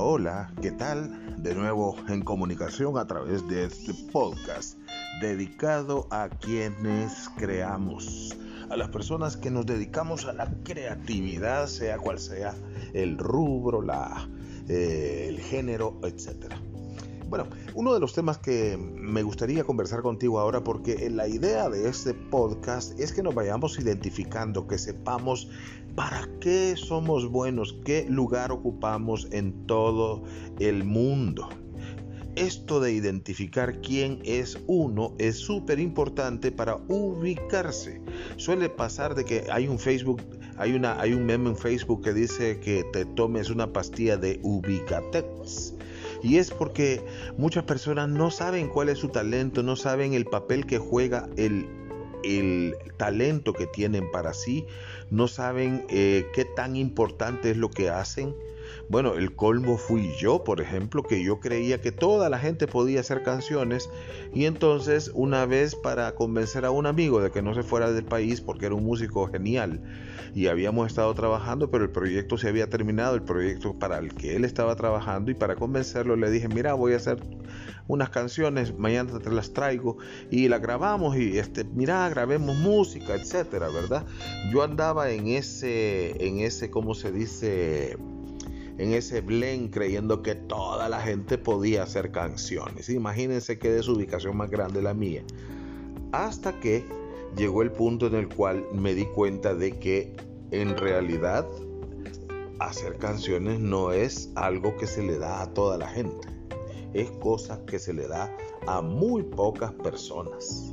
Hola, 0.00 0.52
¿qué 0.62 0.70
tal? 0.70 1.42
De 1.42 1.56
nuevo 1.56 1.96
en 2.08 2.22
comunicación 2.22 2.96
a 2.98 3.08
través 3.08 3.48
de 3.48 3.64
este 3.64 3.92
podcast 4.12 4.78
dedicado 5.20 6.06
a 6.12 6.28
quienes 6.28 7.28
creamos, 7.36 8.36
a 8.70 8.76
las 8.76 8.90
personas 8.90 9.36
que 9.36 9.50
nos 9.50 9.66
dedicamos 9.66 10.26
a 10.26 10.34
la 10.34 10.48
creatividad, 10.62 11.66
sea 11.66 11.98
cual 11.98 12.20
sea 12.20 12.54
el 12.94 13.18
rubro, 13.18 13.82
la, 13.82 14.28
eh, 14.68 15.26
el 15.30 15.40
género, 15.40 15.98
etc. 16.04 16.54
Bueno, 17.28 17.46
uno 17.74 17.92
de 17.92 18.00
los 18.00 18.14
temas 18.14 18.38
que 18.38 18.78
me 18.78 19.22
gustaría 19.22 19.62
conversar 19.62 20.00
contigo 20.00 20.40
ahora, 20.40 20.64
porque 20.64 21.10
la 21.10 21.28
idea 21.28 21.68
de 21.68 21.86
este 21.86 22.14
podcast 22.14 22.98
es 22.98 23.12
que 23.12 23.22
nos 23.22 23.34
vayamos 23.34 23.78
identificando, 23.78 24.66
que 24.66 24.78
sepamos 24.78 25.50
para 25.94 26.26
qué 26.40 26.74
somos 26.76 27.30
buenos, 27.30 27.76
qué 27.84 28.06
lugar 28.08 28.50
ocupamos 28.50 29.28
en 29.30 29.66
todo 29.66 30.22
el 30.58 30.84
mundo. 30.84 31.50
Esto 32.34 32.80
de 32.80 32.92
identificar 32.92 33.82
quién 33.82 34.20
es 34.24 34.58
uno 34.66 35.14
es 35.18 35.36
súper 35.36 35.80
importante 35.80 36.50
para 36.50 36.76
ubicarse. 36.88 38.00
Suele 38.38 38.70
pasar 38.70 39.14
de 39.14 39.26
que 39.26 39.44
hay 39.52 39.68
un 39.68 39.78
Facebook, 39.78 40.22
hay, 40.56 40.72
una, 40.72 40.98
hay 40.98 41.12
un 41.12 41.26
meme 41.26 41.50
en 41.50 41.56
Facebook 41.56 42.04
que 42.04 42.14
dice 42.14 42.58
que 42.60 42.84
te 42.90 43.04
tomes 43.04 43.50
una 43.50 43.70
pastilla 43.70 44.16
de 44.16 44.40
ubicatex 44.42 45.74
y 46.22 46.38
es 46.38 46.50
porque 46.50 47.04
muchas 47.36 47.64
personas 47.64 48.08
no 48.08 48.30
saben 48.30 48.68
cuál 48.68 48.88
es 48.88 48.98
su 48.98 49.08
talento, 49.08 49.62
no 49.62 49.76
saben 49.76 50.14
el 50.14 50.24
papel 50.24 50.66
que 50.66 50.78
juega 50.78 51.28
el, 51.36 51.66
el 52.24 52.74
talento 52.96 53.52
que 53.52 53.66
tienen 53.66 54.10
para 54.10 54.34
sí, 54.34 54.66
no 55.10 55.28
saben 55.28 55.84
eh, 55.88 56.26
qué 56.34 56.44
tan 56.44 56.76
importante 56.76 57.50
es 57.50 57.56
lo 57.56 57.70
que 57.70 57.90
hacen 57.90 58.34
bueno, 58.88 59.14
el 59.14 59.34
colmo 59.36 59.76
fui 59.76 60.14
yo, 60.18 60.44
por 60.44 60.60
ejemplo, 60.62 61.02
que 61.02 61.22
yo 61.22 61.40
creía 61.40 61.80
que 61.80 61.92
toda 61.92 62.30
la 62.30 62.38
gente 62.38 62.66
podía 62.66 63.00
hacer 63.00 63.22
canciones 63.22 63.90
y 64.34 64.46
entonces 64.46 65.10
una 65.14 65.44
vez 65.44 65.74
para 65.74 66.14
convencer 66.14 66.64
a 66.64 66.70
un 66.70 66.86
amigo 66.86 67.20
de 67.20 67.30
que 67.30 67.42
no 67.42 67.54
se 67.54 67.62
fuera 67.62 67.92
del 67.92 68.04
país 68.04 68.40
porque 68.40 68.66
era 68.66 68.74
un 68.74 68.84
músico 68.84 69.26
genial 69.28 69.82
y 70.34 70.46
habíamos 70.46 70.86
estado 70.86 71.12
trabajando, 71.14 71.70
pero 71.70 71.84
el 71.84 71.90
proyecto 71.90 72.38
se 72.38 72.48
había 72.48 72.70
terminado, 72.70 73.14
el 73.14 73.22
proyecto 73.22 73.78
para 73.78 73.98
el 73.98 74.14
que 74.14 74.36
él 74.36 74.44
estaba 74.44 74.74
trabajando 74.76 75.30
y 75.30 75.34
para 75.34 75.54
convencerlo 75.56 76.16
le 76.16 76.30
dije, 76.30 76.48
mira, 76.48 76.72
voy 76.72 76.94
a 76.94 76.96
hacer 76.96 77.18
unas 77.88 78.08
canciones, 78.08 78.78
mañana 78.78 79.18
te 79.18 79.30
las 79.30 79.52
traigo 79.52 79.98
y 80.30 80.48
las 80.48 80.62
grabamos 80.62 81.16
y 81.16 81.38
este, 81.38 81.64
mira, 81.64 82.08
grabemos 82.08 82.56
música, 82.56 83.14
etcétera, 83.14 83.68
¿verdad? 83.68 84.06
Yo 84.52 84.62
andaba 84.62 85.10
en 85.10 85.28
ese, 85.28 86.26
en 86.26 86.40
ese, 86.40 86.70
¿cómo 86.70 86.94
se 86.94 87.12
dice? 87.12 87.98
En 88.78 88.94
ese 88.94 89.20
blend 89.20 89.72
creyendo 89.72 90.22
que 90.22 90.36
toda 90.36 90.88
la 90.88 91.00
gente 91.00 91.36
podía 91.36 91.82
hacer 91.82 92.12
canciones. 92.12 92.88
Imagínense 92.88 93.58
qué 93.58 93.70
desubicación 93.70 94.36
más 94.36 94.50
grande 94.50 94.80
la 94.80 94.94
mía. 94.94 95.24
Hasta 96.12 96.58
que 96.60 96.84
llegó 97.36 97.62
el 97.62 97.72
punto 97.72 98.06
en 98.06 98.14
el 98.14 98.28
cual 98.28 98.64
me 98.72 98.94
di 98.94 99.04
cuenta 99.06 99.54
de 99.54 99.78
que 99.78 100.16
en 100.52 100.76
realidad 100.76 101.46
hacer 102.60 102.96
canciones 102.96 103.60
no 103.60 103.92
es 103.92 104.30
algo 104.36 104.76
que 104.76 104.86
se 104.86 105.02
le 105.02 105.18
da 105.18 105.42
a 105.42 105.52
toda 105.52 105.76
la 105.76 105.88
gente. 105.88 106.28
Es 106.94 107.10
cosa 107.10 107.64
que 107.66 107.78
se 107.78 107.92
le 107.92 108.06
da 108.06 108.34
a 108.66 108.80
muy 108.80 109.24
pocas 109.24 109.72
personas. 109.72 110.72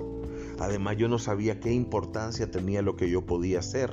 Además 0.60 0.96
yo 0.98 1.10
no 1.10 1.20
sabía 1.20 1.60
qué 1.60 1.74
importancia 1.74 2.50
tenía 2.50 2.82
lo 2.82 2.96
que 2.96 3.10
yo 3.10 3.26
podía 3.26 3.60
hacer 3.60 3.92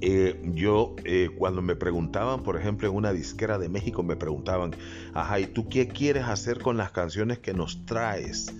eh, 0.00 0.40
yo 0.54 0.96
eh, 1.04 1.30
cuando 1.36 1.62
me 1.62 1.76
preguntaban, 1.76 2.42
por 2.42 2.56
ejemplo, 2.56 2.88
en 2.88 2.94
una 2.94 3.12
disquera 3.12 3.58
de 3.58 3.68
México, 3.68 4.02
me 4.02 4.16
preguntaban, 4.16 4.74
ajá, 5.14 5.40
¿y 5.40 5.46
tú 5.46 5.68
qué 5.68 5.88
quieres 5.88 6.24
hacer 6.24 6.60
con 6.60 6.76
las 6.76 6.90
canciones 6.90 7.38
que 7.38 7.54
nos 7.54 7.84
traes? 7.86 8.54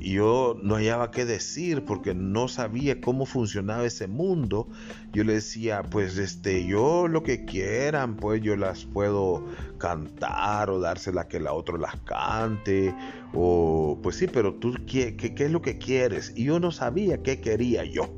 yo 0.00 0.56
no 0.62 0.76
hallaba 0.76 1.10
qué 1.10 1.24
decir 1.26 1.84
porque 1.84 2.14
no 2.14 2.48
sabía 2.48 3.00
cómo 3.00 3.26
funcionaba 3.26 3.84
ese 3.84 4.06
mundo. 4.06 4.66
Yo 5.12 5.24
le 5.24 5.34
decía, 5.34 5.82
pues 5.82 6.16
este, 6.16 6.66
yo 6.66 7.06
lo 7.06 7.22
que 7.22 7.44
quieran, 7.44 8.16
pues 8.16 8.40
yo 8.40 8.56
las 8.56 8.84
puedo 8.86 9.44
cantar 9.78 10.70
o 10.70 10.80
dársela 10.80 11.28
que 11.28 11.38
la 11.38 11.52
otra 11.52 11.76
las 11.76 12.00
cante. 12.00 12.94
O 13.34 13.98
pues 14.02 14.16
sí, 14.16 14.26
pero 14.26 14.54
tú 14.54 14.74
qué, 14.86 15.16
qué, 15.16 15.34
qué 15.34 15.44
es 15.44 15.50
lo 15.50 15.60
que 15.60 15.78
quieres. 15.78 16.32
Y 16.34 16.44
yo 16.44 16.60
no 16.60 16.70
sabía 16.72 17.22
qué 17.22 17.40
quería 17.40 17.84
yo. 17.84 18.08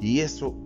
Y 0.00 0.20
eso 0.20 0.56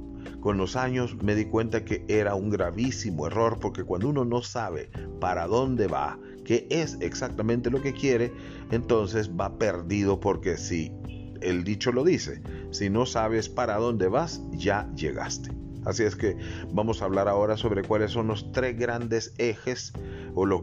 con 0.40 0.56
los 0.56 0.76
años 0.76 1.16
me 1.22 1.34
di 1.34 1.46
cuenta 1.46 1.84
que 1.84 2.04
era 2.08 2.34
un 2.34 2.50
gravísimo 2.50 3.26
error 3.26 3.58
porque 3.60 3.84
cuando 3.84 4.08
uno 4.08 4.24
no 4.24 4.42
sabe 4.42 4.90
para 5.20 5.46
dónde 5.46 5.86
va, 5.86 6.18
qué 6.44 6.66
es 6.70 6.96
exactamente 7.00 7.70
lo 7.70 7.82
que 7.82 7.92
quiere, 7.92 8.32
entonces 8.70 9.30
va 9.30 9.58
perdido 9.58 10.20
porque 10.20 10.56
si 10.56 10.92
el 11.40 11.64
dicho 11.64 11.92
lo 11.92 12.04
dice, 12.04 12.42
si 12.70 12.90
no 12.90 13.06
sabes 13.06 13.48
para 13.48 13.76
dónde 13.76 14.08
vas, 14.08 14.42
ya 14.52 14.90
llegaste. 14.94 15.50
Así 15.86 16.02
es 16.02 16.16
que 16.16 16.36
vamos 16.72 17.00
a 17.00 17.04
hablar 17.04 17.28
ahora 17.28 17.56
sobre 17.56 17.82
cuáles 17.82 18.10
son 18.10 18.26
los 18.26 18.50
tres 18.50 18.76
grandes 18.76 19.32
ejes 19.38 19.92
o 20.34 20.44
los, 20.44 20.62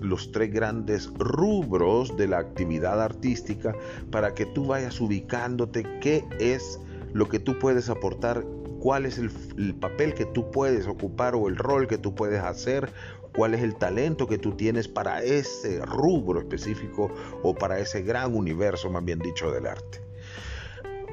los 0.00 0.32
tres 0.32 0.50
grandes 0.50 1.12
rubros 1.18 2.16
de 2.16 2.26
la 2.26 2.38
actividad 2.38 3.00
artística 3.02 3.74
para 4.10 4.32
que 4.32 4.46
tú 4.46 4.66
vayas 4.66 4.98
ubicándote 4.98 5.82
qué 6.00 6.24
es 6.40 6.80
lo 7.12 7.28
que 7.28 7.38
tú 7.38 7.58
puedes 7.58 7.90
aportar 7.90 8.46
cuál 8.82 9.06
es 9.06 9.16
el, 9.16 9.30
papel 9.76 10.12
que 10.12 10.26
tú 10.26 10.50
puedes 10.50 10.88
ocupar 10.88 11.36
o 11.36 11.46
el 11.46 11.54
rol 11.56 11.86
que 11.86 11.98
tú 11.98 12.16
puedes 12.16 12.42
hacer, 12.42 12.90
cuál 13.32 13.54
es 13.54 13.62
el 13.62 13.76
talento 13.76 14.26
que 14.26 14.38
tú 14.38 14.56
tienes 14.56 14.88
para 14.88 15.22
ese 15.22 15.80
rubro 15.86 16.40
específico 16.40 17.08
o 17.44 17.54
para 17.54 17.78
ese 17.78 18.02
gran 18.02 18.34
universo, 18.34 18.90
más 18.90 19.04
bien 19.04 19.20
dicho, 19.20 19.52
del 19.52 19.68
arte. 19.68 20.00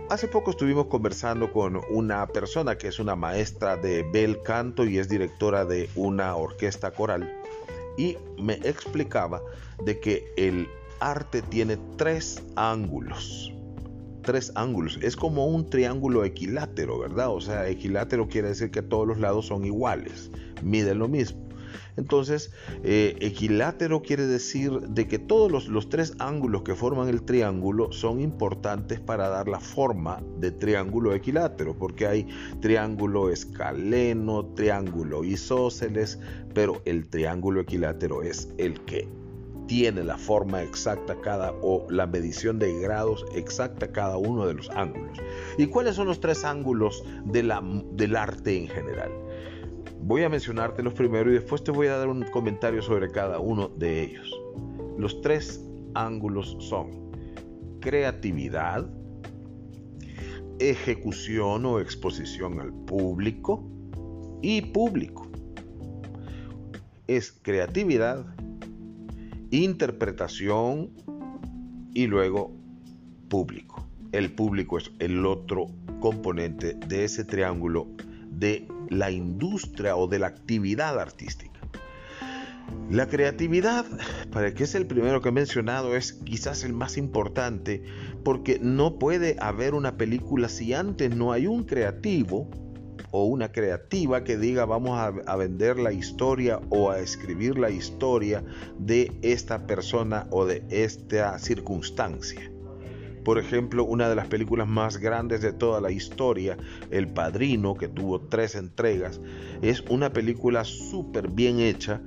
Hace 0.09 0.27
poco 0.27 0.49
estuvimos 0.49 0.87
conversando 0.87 1.53
con 1.53 1.79
una 1.91 2.25
persona 2.25 2.75
que 2.75 2.87
es 2.87 2.97
una 2.97 3.15
maestra 3.15 3.77
de 3.77 4.01
bel 4.01 4.41
canto 4.41 4.83
y 4.83 4.97
es 4.97 5.07
directora 5.07 5.63
de 5.63 5.91
una 5.93 6.35
orquesta 6.35 6.89
coral 6.89 7.31
y 7.97 8.17
me 8.39 8.53
explicaba 8.63 9.43
de 9.85 9.99
que 9.99 10.33
el 10.37 10.67
arte 10.99 11.43
tiene 11.43 11.77
tres 11.97 12.41
ángulos 12.55 13.53
tres 14.21 14.51
ángulos. 14.55 14.99
Es 15.01 15.15
como 15.15 15.47
un 15.47 15.69
triángulo 15.69 16.23
equilátero, 16.23 16.99
¿verdad? 16.99 17.29
O 17.29 17.41
sea, 17.41 17.67
equilátero 17.67 18.27
quiere 18.27 18.49
decir 18.49 18.71
que 18.71 18.81
todos 18.81 19.07
los 19.07 19.19
lados 19.19 19.47
son 19.47 19.65
iguales, 19.65 20.31
miden 20.61 20.99
lo 20.99 21.07
mismo. 21.07 21.49
Entonces, 21.97 22.51
eh, 22.83 23.17
equilátero 23.19 24.01
quiere 24.01 24.25
decir 24.25 24.71
de 24.71 25.07
que 25.07 25.19
todos 25.19 25.51
los, 25.51 25.67
los, 25.67 25.89
tres 25.89 26.13
ángulos 26.19 26.61
que 26.61 26.73
forman 26.73 27.09
el 27.09 27.23
triángulo 27.23 27.91
son 27.91 28.21
importantes 28.21 29.01
para 29.01 29.27
dar 29.27 29.49
la 29.49 29.59
forma 29.59 30.23
de 30.39 30.51
triángulo 30.51 31.13
equilátero, 31.13 31.77
porque 31.77 32.07
hay 32.07 32.27
triángulo 32.61 33.29
escaleno, 33.29 34.45
triángulo 34.55 35.25
isósceles, 35.25 36.19
pero 36.53 36.81
el 36.85 37.09
triángulo 37.09 37.59
equilátero 37.61 38.23
es 38.23 38.47
el 38.57 38.79
que 38.85 39.18
tiene 39.69 40.03
la 40.03 40.17
forma 40.17 40.63
exacta 40.63 41.15
cada 41.21 41.53
o 41.61 41.85
la 41.91 42.07
medición 42.07 42.57
de 42.57 42.79
grados 42.79 43.23
exacta 43.35 43.91
cada 43.91 44.17
uno 44.17 44.47
de 44.47 44.55
los 44.55 44.67
ángulos. 44.71 45.19
¿Y 45.59 45.67
cuáles 45.67 45.95
son 45.95 46.07
los 46.07 46.19
tres 46.19 46.43
ángulos 46.43 47.03
de 47.25 47.43
la, 47.43 47.61
del 47.93 48.15
arte 48.15 48.57
en 48.57 48.67
general? 48.67 49.11
Voy 50.01 50.23
a 50.23 50.29
mencionarte 50.29 50.81
los 50.81 50.93
primeros 50.93 51.31
y 51.31 51.35
después 51.35 51.63
te 51.63 51.69
voy 51.69 51.85
a 51.85 51.97
dar 51.97 52.07
un 52.07 52.23
comentario 52.23 52.81
sobre 52.81 53.11
cada 53.11 53.37
uno 53.37 53.67
de 53.67 54.05
ellos. 54.05 54.33
Los 54.97 55.21
tres 55.21 55.63
ángulos 55.93 56.57
son 56.59 57.11
creatividad, 57.79 58.89
ejecución 60.57 61.63
o 61.67 61.79
exposición 61.79 62.59
al 62.59 62.73
público 62.73 63.69
y 64.41 64.61
público. 64.61 65.27
Es 67.05 67.31
creatividad, 67.31 68.25
interpretación 69.51 70.91
y 71.93 72.07
luego 72.07 72.51
público. 73.29 73.85
El 74.11 74.31
público 74.31 74.77
es 74.77 74.91
el 74.99 75.25
otro 75.25 75.67
componente 75.99 76.73
de 76.73 77.03
ese 77.03 77.23
triángulo 77.23 77.87
de 78.31 78.67
la 78.89 79.11
industria 79.11 79.95
o 79.95 80.07
de 80.07 80.19
la 80.19 80.27
actividad 80.27 80.99
artística. 80.99 81.59
La 82.89 83.07
creatividad, 83.07 83.85
para 84.31 84.53
que 84.53 84.63
es 84.63 84.75
el 84.75 84.87
primero 84.87 85.21
que 85.21 85.29
he 85.29 85.31
mencionado, 85.31 85.95
es 85.95 86.13
quizás 86.13 86.63
el 86.63 86.73
más 86.73 86.97
importante 86.97 87.83
porque 88.23 88.59
no 88.59 88.97
puede 88.97 89.35
haber 89.39 89.73
una 89.73 89.97
película 89.97 90.49
si 90.49 90.73
antes 90.73 91.15
no 91.15 91.31
hay 91.31 91.47
un 91.47 91.63
creativo 91.63 92.49
o 93.11 93.25
una 93.25 93.51
creativa 93.51 94.23
que 94.23 94.37
diga 94.37 94.65
vamos 94.65 94.99
a, 94.99 95.35
vender 95.35 95.79
la 95.79 95.91
historia 95.91 96.59
o 96.69 96.91
a 96.91 96.99
escribir 96.99 97.57
la 97.57 97.69
historia 97.69 98.43
de 98.77 99.11
esta 99.21 99.65
persona 99.65 100.27
o 100.31 100.45
de 100.45 100.63
esta 100.69 101.37
circunstancia. 101.39 102.51
Por 103.23 103.37
ejemplo, 103.37 103.83
una 103.83 104.09
de 104.09 104.15
las 104.15 104.27
películas 104.27 104.67
más 104.67 104.97
grandes 104.97 105.41
de 105.41 105.53
toda 105.53 105.81
la 105.81 105.91
historia, 105.91 106.57
El 106.89 107.07
Padrino, 107.07 107.75
que 107.75 107.87
tuvo 107.87 108.21
tres 108.21 108.55
entregas, 108.55 109.19
es 109.61 109.81
una 109.89 110.11
película 110.11 110.63
súper 110.63 111.29
bien 111.29 111.59
hecha 111.59 112.01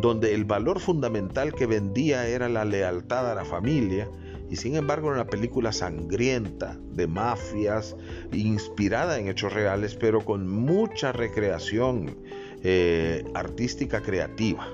donde 0.00 0.34
el 0.34 0.44
valor 0.44 0.80
fundamental 0.80 1.52
que 1.52 1.66
vendía 1.66 2.26
era 2.26 2.48
la 2.48 2.64
lealtad 2.64 3.30
a 3.30 3.34
la 3.34 3.44
familia, 3.44 4.08
y 4.50 4.56
sin 4.56 4.74
embargo 4.74 5.08
una 5.08 5.26
película 5.26 5.72
sangrienta 5.72 6.76
de 6.92 7.06
mafias, 7.06 7.96
inspirada 8.32 9.18
en 9.18 9.28
hechos 9.28 9.52
reales, 9.52 9.94
pero 9.94 10.24
con 10.24 10.48
mucha 10.48 11.12
recreación 11.12 12.16
eh, 12.62 13.24
artística 13.34 14.02
creativa. 14.02 14.68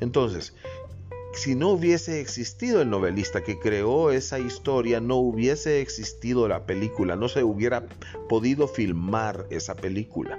Entonces, 0.00 0.54
si 1.32 1.54
no 1.54 1.70
hubiese 1.70 2.20
existido 2.20 2.82
el 2.82 2.90
novelista 2.90 3.42
que 3.42 3.58
creó 3.58 4.10
esa 4.10 4.38
historia, 4.38 5.00
no 5.00 5.16
hubiese 5.16 5.80
existido 5.80 6.46
la 6.46 6.66
película, 6.66 7.16
no 7.16 7.28
se 7.28 7.42
hubiera 7.42 7.86
podido 8.28 8.68
filmar 8.68 9.46
esa 9.50 9.74
película. 9.74 10.38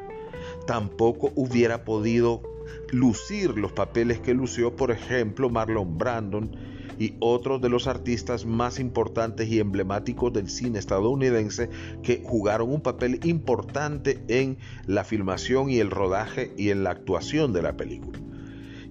Tampoco 0.67 1.31
hubiera 1.35 1.83
podido 1.83 2.43
lucir 2.91 3.57
los 3.57 3.71
papeles 3.71 4.19
que 4.19 4.33
lució, 4.33 4.75
por 4.75 4.91
ejemplo, 4.91 5.49
Marlon 5.49 5.97
Brandon 5.97 6.78
y 6.99 7.15
otros 7.19 7.61
de 7.61 7.69
los 7.69 7.87
artistas 7.87 8.45
más 8.45 8.79
importantes 8.79 9.47
y 9.47 9.59
emblemáticos 9.59 10.31
del 10.33 10.49
cine 10.49 10.77
estadounidense 10.77 11.69
que 12.03 12.21
jugaron 12.23 12.71
un 12.71 12.81
papel 12.81 13.19
importante 13.23 14.23
en 14.27 14.57
la 14.85 15.03
filmación 15.03 15.69
y 15.69 15.79
el 15.79 15.89
rodaje 15.89 16.53
y 16.57 16.69
en 16.69 16.83
la 16.83 16.91
actuación 16.91 17.53
de 17.53 17.61
la 17.61 17.75
película. 17.77 18.19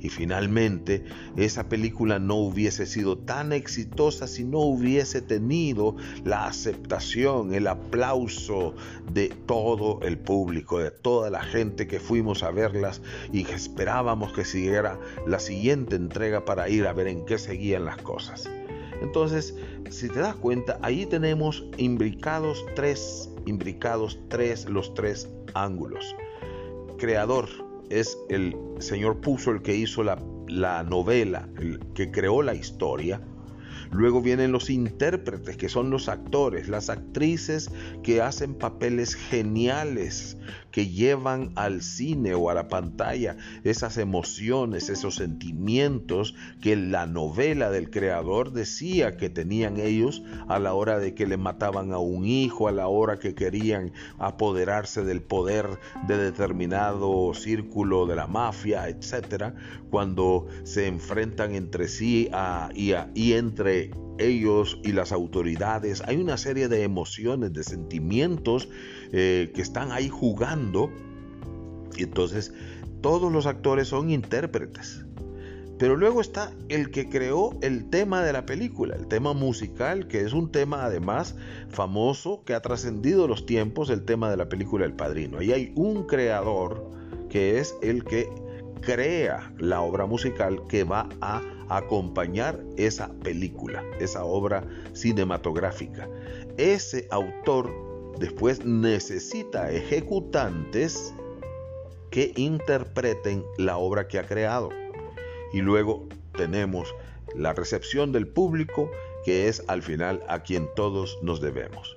Y 0.01 0.11
finalmente, 0.11 1.05
esa 1.37 1.69
película 1.69 2.19
no 2.19 2.37
hubiese 2.37 2.87
sido 2.87 3.19
tan 3.19 3.53
exitosa 3.53 4.27
si 4.27 4.45
no 4.45 4.61
hubiese 4.61 5.23
tenido 5.23 5.97
la 6.25 6.47
aceptación, 6.47 7.53
el 7.53 7.67
aplauso 7.67 8.75
de 9.13 9.29
todo 9.29 10.01
el 10.03 10.19
público, 10.19 10.79
de 10.79 10.91
toda 10.91 11.31
la 11.31 11.43
gente 11.43 11.87
que 11.87 11.99
fuimos 11.99 12.43
a 12.43 12.51
verlas 12.51 13.03
y 13.33 13.45
que 13.45 13.55
esperábamos 13.55 14.33
que 14.33 14.45
siguiera 14.45 14.99
la 15.27 15.41
siguiente 15.41 15.97
entrega 15.97 16.45
para 16.45 16.69
ir 16.69 16.87
a 16.87 16.93
ver 16.93 17.09
en 17.09 17.25
qué 17.25 17.39
seguían 17.39 17.85
las 17.85 17.97
cosas. 17.99 18.49
Entonces, 19.03 19.55
si 19.91 20.09
te 20.09 20.21
das 20.21 20.37
cuenta, 20.37 20.79
ahí 20.83 21.07
tenemos 21.07 21.65
imbricados 21.77 22.65
tres, 22.75 23.31
imbricados 23.47 24.19
tres, 24.29 24.69
los 24.69 24.95
tres 24.95 25.29
ángulos. 25.55 26.15
Creador, 26.99 27.49
es 27.91 28.19
el 28.29 28.57
señor 28.79 29.21
Puso 29.21 29.51
el 29.51 29.63
que 29.63 29.75
hizo 29.75 30.03
la, 30.03 30.19
la 30.47 30.83
novela, 30.83 31.49
el 31.59 31.81
que 31.95 32.11
creó 32.11 32.43
la 32.43 32.55
historia. 32.55 33.21
Luego 33.91 34.21
vienen 34.21 34.53
los 34.53 34.71
intérpretes, 34.71 35.57
que 35.57 35.69
son 35.69 35.91
los 35.91 36.09
actores, 36.09 36.69
las 36.69 36.91
actrices 36.91 37.71
que 38.03 38.21
hacen 38.21 38.55
papeles 38.55 39.15
geniales, 39.15 40.37
que 40.71 40.89
llevan 40.89 41.53
al 41.57 41.83
cine 41.83 42.35
o 42.35 42.51
a 42.51 42.55
la 42.55 42.69
pantalla 42.69 43.37
esas 43.65 43.97
emociones, 43.97 44.91
esos 44.91 45.17
sentimientos 45.17 46.35
que 46.61 46.77
la 46.77 47.07
novela 47.07 47.71
del 47.71 47.91
creador 47.91 48.53
decía 48.53 49.17
que 49.17 49.31
tenían 49.31 49.79
ellos 49.79 50.23
a 50.49 50.59
la 50.59 50.75
hora 50.75 50.99
de 50.99 51.15
que 51.15 51.27
le 51.27 51.37
mataban 51.37 51.93
a 51.93 51.99
un 51.99 52.27
hijo, 52.27 52.69
a 52.69 52.73
la 52.73 52.89
hora 52.89 53.19
que 53.19 53.35
querían 53.35 53.93
apoderarse 54.19 55.03
del 55.05 55.23
poder 55.23 55.79
de 56.07 56.19
determinado 56.19 57.33
círculo 57.35 58.07
de 58.07 58.17
la 58.17 58.27
mafia, 58.27 58.89
etcétera, 58.89 59.55
cuando 59.91 60.47
se 60.65 60.87
enfrentan 60.87 61.55
entre 61.55 61.89
sí 61.89 62.31
y, 62.75 62.93
y 63.15 63.33
entre 63.33 63.78
ellos 64.19 64.79
y 64.83 64.93
las 64.93 65.13
autoridades. 65.13 66.03
Hay 66.07 66.17
una 66.17 66.37
serie 66.37 66.69
de 66.69 66.83
emociones, 66.83 67.53
de 67.53 67.63
sentimientos 67.65 68.69
eh, 69.13 69.51
que 69.55 69.63
están 69.63 69.93
ahí 69.93 70.09
jugando. 70.09 70.91
Y 71.97 72.05
entonces 72.05 72.53
todos 73.01 73.33
los 73.33 73.47
actores 73.47 73.89
son 73.89 74.11
intérpretes. 74.11 75.05
Pero 75.79 75.97
luego 75.97 76.21
está 76.21 76.53
el 76.69 76.91
que 76.91 77.09
creó 77.09 77.57
el 77.63 77.89
tema 77.89 78.23
de 78.23 78.33
la 78.33 78.45
película, 78.47 78.97
el 78.97 79.07
tema 79.07 79.33
musical, 79.33 80.09
que 80.09 80.23
es 80.23 80.33
un 80.33 80.51
tema 80.51 80.85
además 80.85 81.37
famoso 81.69 82.43
que 82.45 82.55
ha 82.55 82.61
trascendido 82.61 83.29
los 83.29 83.47
tiempos, 83.47 83.89
el 83.91 84.05
tema 84.05 84.29
de 84.29 84.37
la 84.37 84.49
película 84.49 84.85
El 84.85 84.95
Padrino. 84.95 85.39
Ahí 85.39 85.53
hay 85.53 85.73
un 85.77 86.05
creador 86.09 86.91
que 87.31 87.61
es 87.61 87.77
el 87.81 88.03
que 88.03 88.29
crea 88.81 89.53
la 89.59 89.81
obra 89.81 90.07
musical 90.07 90.67
que 90.69 90.83
va 90.83 91.09
a 91.21 91.43
acompañar 91.69 92.61
esa 92.77 93.13
película, 93.23 93.85
esa 94.01 94.25
obra 94.25 94.65
cinematográfica. 94.93 96.09
Ese 96.57 97.07
autor 97.11 97.71
después 98.19 98.65
necesita 98.65 99.71
ejecutantes 99.71 101.15
que 102.11 102.33
interpreten 102.37 103.45
la 103.59 103.79
obra 103.79 104.09
que 104.09 104.19
ha 104.19 104.27
creado. 104.27 104.71
Y 105.53 105.61
luego 105.61 106.09
tenemos 106.37 106.95
la 107.35 107.53
recepción 107.53 108.13
del 108.13 108.27
público, 108.27 108.91
que 109.25 109.49
es 109.49 109.63
al 109.69 109.83
final 109.83 110.23
a 110.29 110.43
quien 110.43 110.69
todos 110.75 111.19
nos 111.23 111.41
debemos. 111.41 111.97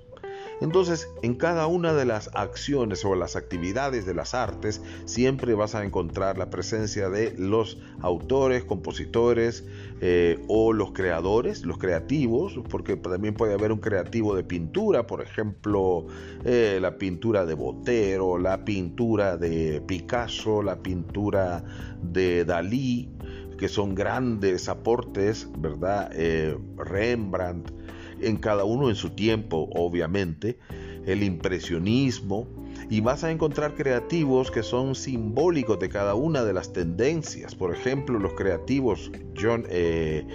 Entonces, 0.62 1.10
en 1.24 1.34
cada 1.34 1.66
una 1.66 1.94
de 1.94 2.06
las 2.06 2.30
acciones 2.36 3.04
o 3.04 3.16
las 3.16 3.36
actividades 3.36 4.06
de 4.06 4.14
las 4.14 4.36
artes, 4.36 4.82
siempre 5.06 5.56
vas 5.56 5.74
a 5.74 5.84
encontrar 5.84 6.38
la 6.38 6.52
presencia 6.52 7.10
de 7.10 7.34
los 7.36 7.80
autores, 8.02 8.64
compositores 8.64 9.66
eh, 10.02 10.40
o 10.48 10.72
los 10.72 10.92
creadores, 10.92 11.66
los 11.66 11.80
creativos, 11.80 12.60
porque 12.70 12.96
también 12.96 13.34
puede 13.34 13.56
haber 13.56 13.72
un 13.72 13.80
creativo 13.80 14.36
de 14.36 14.44
pintura, 14.44 15.08
por 15.08 15.22
ejemplo, 15.22 16.06
eh, 16.46 16.78
la 16.80 16.98
pintura 16.98 17.46
de 17.46 17.56
Botero, 17.56 18.38
la 18.38 18.64
pintura 18.64 19.38
de 19.38 19.82
Picasso, 19.82 20.62
la 20.62 20.78
pintura 20.78 21.64
de 22.04 22.46
Dalí, 22.46 23.10
que 23.58 23.68
son 23.68 23.96
grandes 23.96 24.70
aportes, 24.70 25.48
¿verdad? 25.58 26.12
Eh, 26.14 26.56
Rembrandt 26.78 27.81
en 28.22 28.38
cada 28.38 28.64
uno 28.64 28.90
en 28.90 28.96
su 28.96 29.12
tiempo, 29.12 29.70
obviamente, 29.74 30.58
el 31.06 31.24
impresionismo, 31.24 32.48
y 32.90 33.00
vas 33.00 33.24
a 33.24 33.32
encontrar 33.32 33.76
creativos 33.76 34.52
que 34.52 34.64
son 34.64 34.96
simbólicos 34.96 35.80
de 35.80 35.90
cada 35.90 36.14
una 36.16 36.44
de 36.44 36.54
las 36.54 36.74
tendencias. 36.74 37.56
Por 37.56 37.74
ejemplo, 37.74 38.20
los 38.20 38.34
creativos 38.34 39.12
John, 39.40 39.66
eh, 39.70 40.26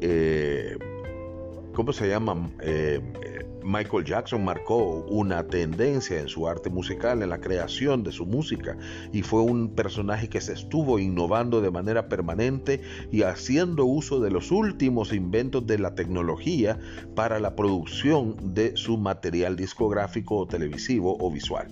eh, 0.00 0.78
¿cómo 1.74 1.92
se 1.92 2.08
llaman? 2.08 2.54
Eh, 2.62 3.00
Michael 3.64 4.04
Jackson 4.04 4.44
marcó 4.44 5.04
una 5.08 5.46
tendencia 5.46 6.18
en 6.18 6.28
su 6.28 6.48
arte 6.48 6.70
musical, 6.70 7.22
en 7.22 7.30
la 7.30 7.40
creación 7.40 8.02
de 8.02 8.12
su 8.12 8.26
música, 8.26 8.76
y 9.12 9.22
fue 9.22 9.42
un 9.42 9.74
personaje 9.74 10.28
que 10.28 10.40
se 10.40 10.52
estuvo 10.52 10.98
innovando 10.98 11.60
de 11.60 11.70
manera 11.70 12.08
permanente 12.08 12.80
y 13.10 13.22
haciendo 13.22 13.84
uso 13.84 14.20
de 14.20 14.30
los 14.30 14.50
últimos 14.50 15.12
inventos 15.12 15.66
de 15.66 15.78
la 15.78 15.94
tecnología 15.94 16.78
para 17.14 17.40
la 17.40 17.54
producción 17.54 18.54
de 18.54 18.76
su 18.76 18.96
material 18.98 19.56
discográfico, 19.56 20.46
televisivo 20.46 21.16
o 21.20 21.30
visual. 21.30 21.68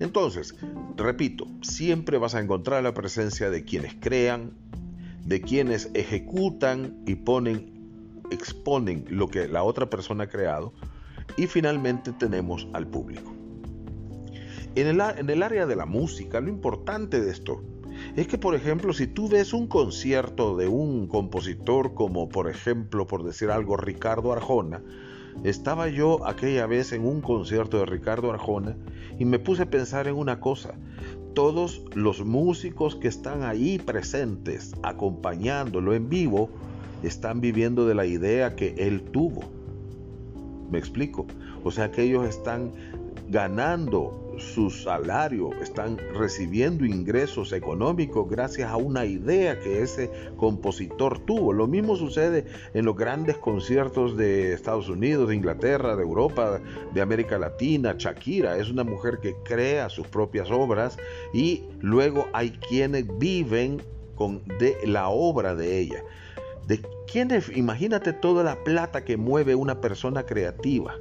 Entonces, 0.00 0.56
repito, 0.96 1.46
siempre 1.62 2.18
vas 2.18 2.34
a 2.34 2.40
encontrar 2.40 2.82
la 2.82 2.94
presencia 2.94 3.50
de 3.50 3.64
quienes 3.64 3.94
crean, 3.94 4.52
de 5.24 5.40
quienes 5.40 5.90
ejecutan 5.94 7.02
y 7.06 7.14
ponen, 7.14 8.20
exponen 8.30 9.04
lo 9.08 9.28
que 9.28 9.48
la 9.48 9.62
otra 9.62 9.88
persona 9.88 10.24
ha 10.24 10.28
creado, 10.28 10.72
y 11.36 11.46
finalmente 11.46 12.12
tenemos 12.12 12.68
al 12.72 12.86
público. 12.86 13.32
En 14.74 14.86
el, 14.88 15.00
en 15.00 15.30
el, 15.30 15.42
área 15.42 15.66
de 15.66 15.76
la 15.76 15.86
música, 15.86 16.40
lo 16.40 16.48
importante 16.48 17.20
de 17.20 17.30
esto 17.30 17.62
es 18.16 18.26
que, 18.26 18.38
por 18.38 18.54
ejemplo, 18.54 18.92
si 18.92 19.06
tú 19.06 19.28
ves 19.28 19.52
un 19.52 19.66
concierto 19.66 20.56
de 20.56 20.66
un 20.66 21.06
compositor 21.06 21.94
como, 21.94 22.28
por 22.28 22.50
ejemplo, 22.50 23.06
por 23.06 23.22
decir 23.22 23.50
algo, 23.50 23.76
Ricardo 23.76 24.32
Arjona, 24.32 24.82
estaba 25.42 25.88
yo 25.88 26.26
aquella 26.26 26.66
vez 26.66 26.92
en 26.92 27.04
un 27.04 27.20
concierto 27.20 27.78
de 27.78 27.86
Ricardo 27.86 28.30
Arjona 28.30 28.76
y 29.18 29.24
me 29.24 29.38
puse 29.38 29.62
a 29.62 29.70
pensar 29.70 30.06
en 30.06 30.14
una 30.14 30.40
cosa. 30.40 30.74
Todos 31.34 31.82
los 31.94 32.24
músicos 32.24 32.94
que 32.94 33.08
están 33.08 33.42
ahí 33.42 33.78
presentes, 33.78 34.74
acompañándolo 34.82 35.94
en 35.94 36.08
vivo, 36.08 36.50
están 37.02 37.40
viviendo 37.40 37.86
de 37.86 37.94
la 37.94 38.06
idea 38.06 38.54
que 38.54 38.74
él 38.78 39.02
tuvo. 39.02 39.42
Me 40.74 40.80
explico. 40.80 41.24
O 41.62 41.70
sea 41.70 41.92
que 41.92 42.02
ellos 42.02 42.28
están 42.28 42.72
ganando 43.28 44.34
su 44.38 44.70
salario, 44.70 45.52
están 45.62 45.98
recibiendo 46.18 46.84
ingresos 46.84 47.52
económicos 47.52 48.28
gracias 48.28 48.72
a 48.72 48.76
una 48.76 49.04
idea 49.04 49.60
que 49.60 49.82
ese 49.82 50.10
compositor 50.36 51.20
tuvo. 51.20 51.52
Lo 51.52 51.68
mismo 51.68 51.94
sucede 51.94 52.46
en 52.74 52.86
los 52.86 52.96
grandes 52.96 53.36
conciertos 53.36 54.16
de 54.16 54.52
Estados 54.52 54.88
Unidos, 54.88 55.28
de 55.28 55.36
Inglaterra, 55.36 55.94
de 55.94 56.02
Europa, 56.02 56.60
de 56.92 57.00
América 57.00 57.38
Latina. 57.38 57.94
Shakira 57.96 58.58
es 58.58 58.68
una 58.68 58.82
mujer 58.82 59.20
que 59.22 59.36
crea 59.44 59.88
sus 59.88 60.08
propias 60.08 60.50
obras 60.50 60.96
y 61.32 61.62
luego 61.80 62.26
hay 62.32 62.50
quienes 62.50 63.06
viven 63.20 63.80
con 64.16 64.42
la 64.84 65.08
obra 65.08 65.54
de 65.54 65.78
ella. 65.78 66.02
¿De 66.66 66.80
quiénes? 67.10 67.54
Imagínate 67.54 68.14
toda 68.14 68.42
la 68.42 68.64
plata 68.64 69.04
que 69.04 69.18
mueve 69.18 69.54
una 69.54 69.82
persona 69.82 70.24
creativa. 70.24 70.94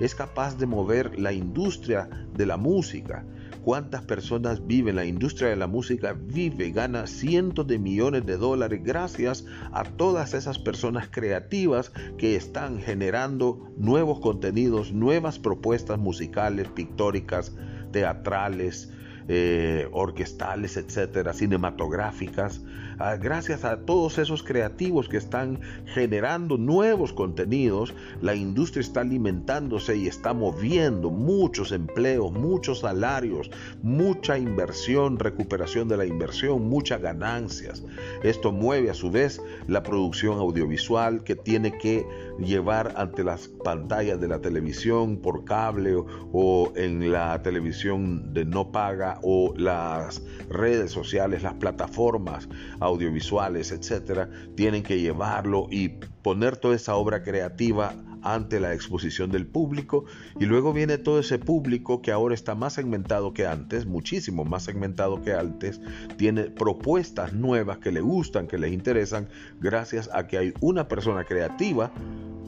Es 0.00 0.14
capaz 0.14 0.56
de 0.56 0.66
mover 0.66 1.18
la 1.18 1.32
industria 1.32 2.08
de 2.34 2.46
la 2.46 2.56
música. 2.56 3.24
cuántas 3.62 4.02
personas 4.02 4.66
viven, 4.66 4.96
la 4.96 5.04
industria 5.04 5.50
de 5.50 5.56
la 5.56 5.68
música 5.68 6.14
vive, 6.18 6.72
gana 6.72 7.06
cientos 7.06 7.64
de 7.68 7.78
millones 7.78 8.26
de 8.26 8.36
dólares 8.36 8.80
gracias 8.82 9.44
a 9.70 9.84
todas 9.84 10.34
esas 10.34 10.58
personas 10.58 11.08
creativas 11.08 11.92
que 12.18 12.34
están 12.34 12.80
generando 12.80 13.70
nuevos 13.76 14.18
contenidos, 14.18 14.92
nuevas 14.92 15.38
propuestas 15.38 15.96
musicales, 15.98 16.66
pictóricas, 16.70 17.54
teatrales, 17.92 18.90
eh, 19.28 19.88
orquestales, 19.92 20.76
etcétera, 20.76 21.32
cinematográficas, 21.32 22.62
ah, 22.98 23.16
gracias 23.16 23.64
a 23.64 23.80
todos 23.80 24.18
esos 24.18 24.42
creativos 24.42 25.08
que 25.08 25.16
están 25.16 25.60
generando 25.86 26.58
nuevos 26.58 27.12
contenidos, 27.12 27.94
la 28.20 28.34
industria 28.34 28.80
está 28.80 29.00
alimentándose 29.00 29.96
y 29.96 30.06
está 30.06 30.34
moviendo 30.34 31.10
muchos 31.10 31.72
empleos, 31.72 32.32
muchos 32.32 32.80
salarios, 32.80 33.50
mucha 33.82 34.38
inversión, 34.38 35.18
recuperación 35.18 35.88
de 35.88 35.96
la 35.96 36.06
inversión, 36.06 36.68
muchas 36.68 37.00
ganancias. 37.00 37.84
Esto 38.22 38.52
mueve 38.52 38.90
a 38.90 38.94
su 38.94 39.10
vez 39.10 39.40
la 39.66 39.82
producción 39.82 40.38
audiovisual 40.38 41.24
que 41.24 41.36
tiene 41.36 41.78
que 41.78 42.06
llevar 42.38 42.94
ante 42.96 43.24
las 43.24 43.48
pantallas 43.48 44.20
de 44.20 44.28
la 44.28 44.40
televisión 44.40 45.18
por 45.18 45.44
cable 45.44 45.94
o 46.32 46.72
en 46.76 47.12
la 47.12 47.40
televisión 47.42 48.32
de 48.32 48.44
no 48.44 48.72
paga 48.72 49.11
o 49.22 49.54
las 49.56 50.22
redes 50.48 50.90
sociales, 50.90 51.42
las 51.42 51.54
plataformas 51.54 52.48
audiovisuales, 52.80 53.72
etcétera, 53.72 54.28
tienen 54.54 54.82
que 54.82 55.00
llevarlo 55.00 55.66
y 55.70 55.88
poner 56.22 56.56
toda 56.56 56.76
esa 56.76 56.94
obra 56.96 57.22
creativa 57.22 57.94
ante 58.22 58.60
la 58.60 58.72
exposición 58.72 59.30
del 59.30 59.46
público. 59.46 60.04
Y 60.38 60.46
luego 60.46 60.72
viene 60.72 60.98
todo 60.98 61.18
ese 61.18 61.38
público 61.38 62.00
que 62.02 62.12
ahora 62.12 62.34
está 62.34 62.54
más 62.54 62.74
segmentado 62.74 63.34
que 63.34 63.46
antes, 63.46 63.86
muchísimo 63.86 64.44
más 64.44 64.62
segmentado 64.62 65.22
que 65.22 65.34
antes, 65.34 65.80
tiene 66.16 66.44
propuestas 66.44 67.32
nuevas 67.32 67.78
que 67.78 67.92
le 67.92 68.00
gustan, 68.00 68.46
que 68.46 68.58
les 68.58 68.72
interesan, 68.72 69.28
gracias 69.60 70.08
a 70.12 70.26
que 70.26 70.38
hay 70.38 70.54
una 70.60 70.88
persona 70.88 71.24
creativa 71.24 71.92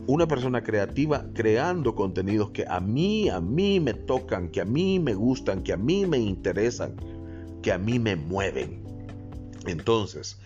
una 0.06 0.26
persona 0.28 0.62
creativa 0.62 1.26
creando 1.34 1.94
contenidos 1.94 2.50
que 2.50 2.64
a 2.68 2.80
mí, 2.80 3.28
a 3.28 3.40
mí 3.40 3.80
me 3.80 3.94
tocan, 3.94 4.49
que 4.49 4.61
a 4.61 4.64
mí 4.64 4.99
me 4.99 5.14
gustan, 5.14 5.62
que 5.62 5.73
a 5.73 5.76
mí 5.76 6.06
me 6.06 6.18
interesan, 6.18 6.94
que 7.62 7.73
a 7.73 7.78
mí 7.78 7.99
me 7.99 8.16
mueven. 8.16 8.82
Entonces, 9.66 10.38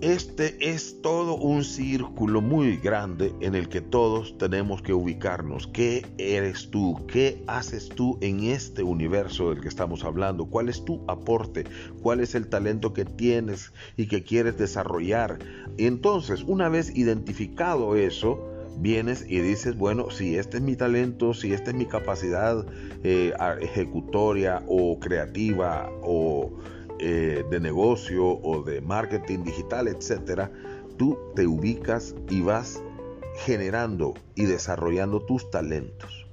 este 0.00 0.70
es 0.70 1.02
todo 1.02 1.34
un 1.34 1.64
círculo 1.64 2.40
muy 2.40 2.76
grande 2.76 3.34
en 3.40 3.56
el 3.56 3.68
que 3.68 3.80
todos 3.80 4.38
tenemos 4.38 4.80
que 4.80 4.92
ubicarnos. 4.92 5.66
¿Qué 5.66 6.06
eres 6.18 6.70
tú? 6.70 7.04
¿Qué 7.08 7.42
haces 7.48 7.88
tú 7.88 8.16
en 8.20 8.44
este 8.44 8.84
universo 8.84 9.50
del 9.50 9.60
que 9.60 9.66
estamos 9.66 10.04
hablando? 10.04 10.46
¿Cuál 10.46 10.68
es 10.68 10.84
tu 10.84 11.02
aporte? 11.08 11.64
¿Cuál 12.00 12.20
es 12.20 12.36
el 12.36 12.46
talento 12.46 12.92
que 12.92 13.04
tienes 13.04 13.72
y 13.96 14.06
que 14.06 14.22
quieres 14.22 14.56
desarrollar? 14.56 15.40
Entonces, 15.78 16.44
una 16.46 16.68
vez 16.68 16.96
identificado 16.96 17.96
eso, 17.96 18.47
vienes 18.80 19.24
y 19.28 19.40
dices, 19.40 19.76
bueno, 19.76 20.10
si 20.10 20.36
este 20.36 20.58
es 20.58 20.62
mi 20.62 20.76
talento, 20.76 21.34
si 21.34 21.52
esta 21.52 21.70
es 21.70 21.76
mi 21.76 21.86
capacidad 21.86 22.64
eh, 23.02 23.32
ejecutoria 23.60 24.62
o 24.68 24.98
creativa 25.00 25.90
o 26.02 26.52
eh, 27.00 27.44
de 27.50 27.60
negocio 27.60 28.26
o 28.26 28.62
de 28.62 28.80
marketing 28.80 29.44
digital, 29.44 29.88
etcétera, 29.88 30.50
tú 30.96 31.16
te 31.34 31.46
ubicas 31.46 32.14
y 32.28 32.40
vas 32.40 32.82
generando 33.44 34.14
y 34.34 34.46
desarrollando 34.46 35.20
tus 35.20 35.50
talentos. 35.50 36.26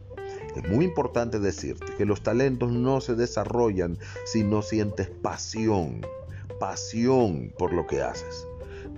Es 0.56 0.70
muy 0.70 0.86
importante 0.86 1.40
decirte 1.40 1.94
que 1.98 2.06
los 2.06 2.22
talentos 2.22 2.72
no 2.72 3.02
se 3.02 3.16
desarrollan 3.16 3.98
si 4.26 4.44
no 4.44 4.62
sientes 4.62 5.10
pasión, 5.10 6.02
pasión 6.60 7.54
por 7.58 7.74
lo 7.74 7.86
que 7.86 8.02
haces. 8.02 8.48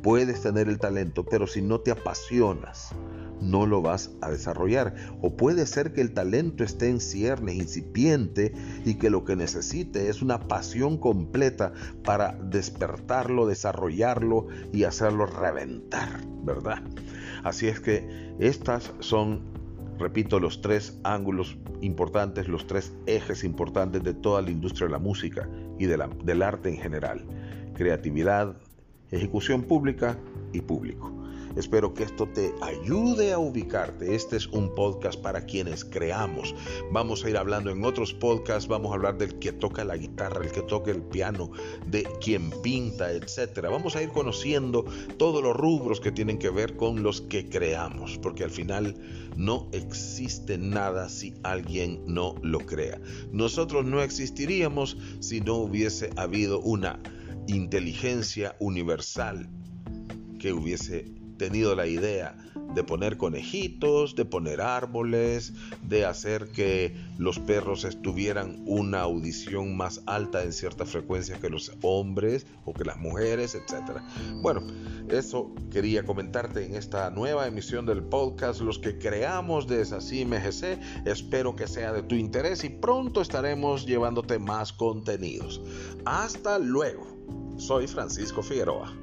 Puedes 0.04 0.42
tener 0.42 0.70
el 0.70 0.78
talento, 0.78 1.26
pero 1.26 1.48
si 1.48 1.62
no 1.62 1.80
te 1.80 1.92
apasionas, 1.92 2.94
no 3.42 3.66
lo 3.66 3.82
vas 3.82 4.12
a 4.22 4.30
desarrollar. 4.30 4.96
O 5.22 5.36
puede 5.36 5.66
ser 5.66 5.94
que 5.94 6.02
el 6.02 6.14
talento 6.14 6.64
esté 6.64 6.90
en 6.90 7.00
ciernes, 7.00 7.56
incipiente, 7.56 8.54
y 8.86 8.96
que 8.96 9.10
lo 9.10 9.26
que 9.26 9.36
necesite 9.36 10.10
es 10.10 10.22
una 10.22 10.48
pasión 10.48 10.98
completa 10.98 11.74
para 12.04 12.34
despertarlo, 12.34 13.48
desarrollarlo 13.48 14.48
y 14.74 14.84
hacerlo 14.84 15.26
reventar, 15.26 16.22
¿verdad? 16.44 16.82
Así 17.44 17.68
es 17.68 17.80
que 17.80 18.36
estas 18.40 18.94
son, 19.00 19.42
repito, 20.00 20.40
los 20.40 20.62
tres 20.62 21.00
ángulos 21.04 21.58
importantes, 21.82 22.48
los 22.48 22.68
tres 22.68 22.94
ejes 23.06 23.44
importantes 23.44 24.04
de 24.04 24.14
toda 24.14 24.42
la 24.42 24.52
industria 24.52 24.88
de 24.88 24.94
la 24.94 25.00
música 25.00 25.48
y 25.78 25.86
del 25.86 26.42
arte 26.42 26.70
en 26.70 26.78
general. 26.78 27.26
Creatividad, 27.76 28.58
ejecución 29.12 29.64
pública 29.64 30.18
y 30.52 30.62
público. 30.62 31.17
Espero 31.58 31.92
que 31.96 32.04
esto 32.04 32.28
te 32.28 32.54
ayude 32.62 33.34
a 33.34 33.40
ubicarte. 33.40 34.14
Este 34.14 34.38
es 34.38 34.46
un 34.46 34.76
podcast 34.76 35.20
para 35.20 35.46
quienes 35.46 35.84
creamos. 35.84 36.54
Vamos 36.92 37.26
a 37.26 37.32
ir 37.32 37.38
hablando 37.38 37.72
en 37.72 37.84
otros 37.84 38.14
podcasts, 38.14 38.68
vamos 38.68 38.92
a 38.92 38.96
hablar 38.96 39.18
del 39.18 39.40
que 39.40 39.52
toca 39.52 39.84
la 39.84 39.98
guitarra, 39.98 40.46
el 40.46 40.52
que 40.52 40.62
toca 40.62 40.92
el 40.92 41.02
piano, 41.02 41.50
de 41.88 42.08
quien 42.22 42.52
pinta, 42.62 43.12
etcétera. 43.12 43.70
Vamos 43.70 43.96
a 43.96 44.04
ir 44.04 44.10
conociendo 44.10 44.86
todos 45.18 45.42
los 45.42 45.56
rubros 45.56 46.00
que 46.00 46.12
tienen 46.12 46.38
que 46.38 46.52
ver 46.52 46.78
con 46.78 47.02
los 47.02 47.22
que 47.22 47.50
creamos, 47.50 48.20
porque 48.20 48.44
al 48.44 48.52
final 48.52 48.96
no 49.36 49.68
existe 49.72 50.60
nada 50.60 51.10
si 51.10 51.34
alguien 51.42 52.04
no 52.06 52.36
lo 52.44 52.60
crea. 52.60 53.02
Nosotros 53.32 53.84
no 53.84 54.04
existiríamos 54.04 54.96
si 55.22 55.42
no 55.42 55.56
hubiese 55.56 56.12
habido 56.18 56.60
una 56.60 57.00
inteligencia 57.48 58.56
universal 58.60 59.50
que 60.38 60.54
hubiese 60.54 61.17
tenido 61.38 61.76
la 61.76 61.88
idea 61.88 62.36
de 62.74 62.84
poner 62.84 63.18
conejitos, 63.18 64.16
de 64.16 64.26
poner 64.26 64.62
árboles, 64.62 65.54
de 65.84 66.06
hacer 66.06 66.50
que 66.50 66.96
los 67.18 67.40
perros 67.40 67.88
tuvieran 68.02 68.62
una 68.66 69.02
audición 69.02 69.78
más 69.78 70.02
alta 70.06 70.44
en 70.44 70.54
cierta 70.54 70.86
frecuencia 70.86 71.40
que 71.40 71.50
los 71.50 71.72
hombres 71.82 72.46
o 72.66 72.74
que 72.74 72.84
las 72.84 72.98
mujeres, 72.98 73.56
etc. 73.56 74.02
Bueno, 74.42 74.62
eso 75.10 75.52
quería 75.72 76.04
comentarte 76.04 76.66
en 76.66 76.76
esta 76.76 77.10
nueva 77.10 77.48
emisión 77.48 77.86
del 77.86 78.04
podcast, 78.04 78.62
los 78.62 78.80
que 78.80 78.98
creamos 78.98 79.68
de 79.68 79.78
Así 79.82 80.26
MGC. 80.26 81.06
Espero 81.06 81.56
que 81.56 81.68
sea 81.68 81.94
de 81.94 82.04
tu 82.04 82.16
interés 82.16 82.64
y 82.64 82.70
pronto 82.70 83.22
estaremos 83.22 83.86
llevándote 83.86 84.40
más 84.40 84.74
contenidos. 84.74 85.62
Hasta 86.06 86.60
luego. 86.60 87.08
Soy 87.58 87.88
Francisco 87.88 88.44
Figueroa. 88.44 88.94